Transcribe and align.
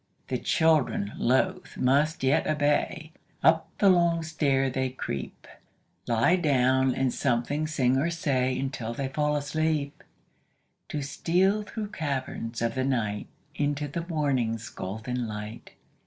The 0.29 0.39
children, 0.39 1.11
loath, 1.15 1.77
must 1.77 2.23
yet 2.23 2.47
obey; 2.47 3.11
Up 3.43 3.69
the 3.77 3.87
long 3.87 4.23
stair 4.23 4.67
they 4.67 4.89
creep; 4.89 5.47
Lie 6.07 6.37
down, 6.37 6.95
and 6.95 7.13
something 7.13 7.67
sing 7.67 7.97
or 7.97 8.09
say 8.09 8.57
Until 8.57 8.95
they 8.95 9.09
fall 9.09 9.35
asleep, 9.35 10.03
To 10.89 11.03
steal 11.03 11.61
through 11.61 11.89
caverns 11.89 12.63
of 12.63 12.73
the 12.73 12.83
night 12.83 13.27
Into 13.53 13.87
the 13.87 14.07
morning's 14.07 14.69
golden 14.69 15.27
light. 15.27 15.73